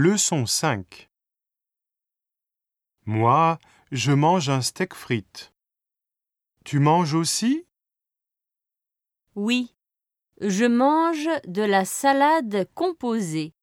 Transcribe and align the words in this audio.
Leçon 0.00 0.46
5 0.46 1.10
Moi, 3.04 3.58
je 3.90 4.12
mange 4.12 4.48
un 4.48 4.60
steak 4.60 4.94
frites. 4.94 5.52
Tu 6.64 6.78
manges 6.78 7.14
aussi? 7.14 7.66
Oui, 9.34 9.74
je 10.40 10.66
mange 10.66 11.28
de 11.48 11.62
la 11.62 11.84
salade 11.84 12.68
composée. 12.76 13.56